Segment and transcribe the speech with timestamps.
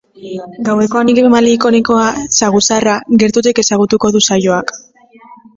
[0.69, 2.07] Gaueko animalia ikonikoa,
[2.39, 4.75] saguzarra, gertutik ezagutuko du saioak.